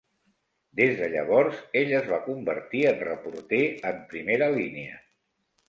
[0.79, 3.63] Des de llavors, ell es va convertir en reporter
[3.93, 5.01] en primera línia.